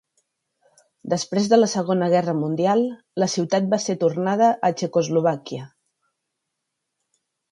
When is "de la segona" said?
1.51-2.07